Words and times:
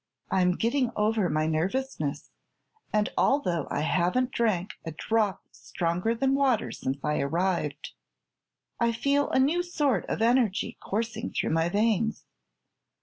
"I'm 0.31 0.53
getting 0.53 0.89
over 0.95 1.29
my 1.29 1.45
nervousness, 1.45 2.31
and 2.91 3.11
although 3.15 3.67
I 3.69 3.81
haven't 3.81 4.31
drank 4.31 4.71
a 4.83 4.89
drop 4.89 5.41
stronger 5.51 6.15
than 6.15 6.33
water 6.33 6.71
since 6.71 6.97
I 7.03 7.19
arrived. 7.19 7.91
I 8.79 8.93
feel 8.93 9.29
a 9.29 9.37
new 9.37 9.61
sort 9.61 10.07
of 10.07 10.19
energy 10.23 10.75
coursing 10.81 11.31
through 11.31 11.51
my 11.51 11.69
veins. 11.69 12.25